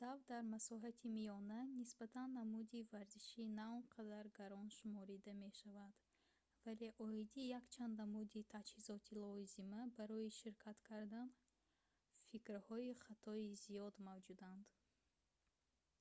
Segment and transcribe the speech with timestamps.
[0.00, 5.94] дав дар масоҳати миёна нисбатан намуди варзиши наонқадар гарон шуморида мешавад
[6.64, 11.28] вале оиди якчанд намуди таҷҳизоти лозима барои ширкат кардан
[12.30, 14.64] фикрҳои хатои зиёд мавҷуданд